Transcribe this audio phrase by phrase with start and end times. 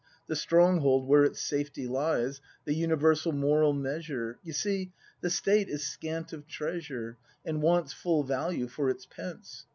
[0.25, 2.41] The stronghold where its safety lies.
[2.65, 4.39] The universal moral measure.
[4.41, 9.67] You see, the State is scant of treasure, And wants full value for its pence.